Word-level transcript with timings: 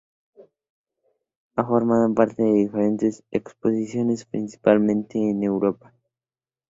Ha 1.55 1.63
formado 1.63 2.11
parte 2.15 2.41
de 2.41 2.51
diferentes 2.53 3.23
exposiciones, 3.29 4.25
principalmente 4.25 5.19
en 5.19 5.43
Europa. 5.43 5.93